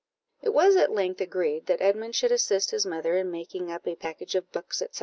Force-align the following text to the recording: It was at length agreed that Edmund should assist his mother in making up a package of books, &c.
It 0.41 0.49
was 0.49 0.77
at 0.77 0.89
length 0.89 1.21
agreed 1.21 1.67
that 1.67 1.79
Edmund 1.79 2.15
should 2.15 2.31
assist 2.31 2.71
his 2.71 2.87
mother 2.87 3.15
in 3.17 3.29
making 3.29 3.71
up 3.71 3.87
a 3.87 3.93
package 3.95 4.33
of 4.33 4.51
books, 4.51 4.79
&c. 4.79 4.87